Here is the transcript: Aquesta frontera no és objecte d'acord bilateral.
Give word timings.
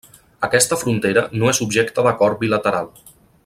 Aquesta 0.45 0.77
frontera 0.83 1.23
no 1.43 1.51
és 1.53 1.61
objecte 1.67 2.07
d'acord 2.09 2.43
bilateral. 2.47 2.91